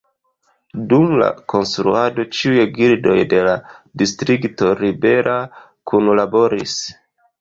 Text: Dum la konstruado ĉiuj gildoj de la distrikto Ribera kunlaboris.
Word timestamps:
Dum 0.93 1.03
la 1.17 1.25
konstruado 1.53 2.25
ĉiuj 2.37 2.65
gildoj 2.79 3.17
de 3.35 3.43
la 3.49 3.53
distrikto 4.03 4.73
Ribera 4.81 5.37
kunlaboris. 5.93 6.79